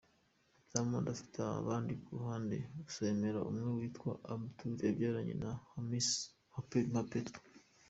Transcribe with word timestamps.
Diamond 0.69 1.05
afite 1.13 1.37
abandi 1.59 1.93
ku 2.03 2.09
ruhande 2.19 2.55
gusa 2.85 2.99
yemera 3.07 3.39
umwe 3.51 3.67
witwa 3.77 4.11
Abdoul 4.33 4.75
yabyaranye 4.87 5.33
na 5.43 5.51
Hamisa 5.71 6.23
Mobeto. 6.95 7.39